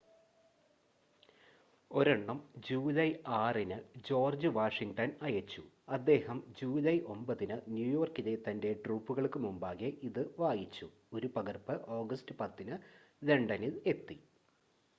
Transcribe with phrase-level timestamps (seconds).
[1.91, 3.05] ഒരെണ്ണം ജൂലൈ
[3.33, 3.77] 6-ന്
[4.07, 5.63] George Washington അയച്ചു
[5.97, 10.87] അദ്ദേഹം ജൂലൈ 9-ന് ന്യൂയോർക്കിലെ തൻ്റെ ട്രൂപ്പുകൾക്ക് മുമ്പാകെ ഇത് വായിച്ചു
[11.17, 12.77] ഒരു പകർപ്പ് ഓഗസ്റ്റ് 10-ന്
[13.21, 14.17] ലണ്ടനിൽ എത്തി